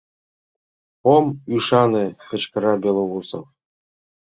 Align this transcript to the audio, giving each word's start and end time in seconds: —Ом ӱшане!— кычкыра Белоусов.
—Ом 1.13 1.25
ӱшане!— 1.55 2.05
кычкыра 2.29 2.73
Белоусов. 2.83 3.45